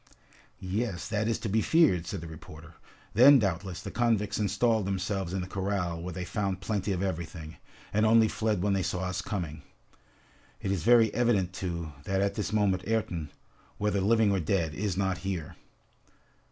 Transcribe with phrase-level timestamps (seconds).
[0.59, 2.73] "Yes, that is to be feared!" said the reporter.
[3.13, 7.57] "Then, doubtless, the convicts installed themselves in the corral where they found plenty of everything,
[7.93, 9.61] and only fled when they saw us coming.
[10.59, 13.31] It is very evident, too, that at this moment Ayrton,
[13.77, 15.55] whether living or dead, is not here!"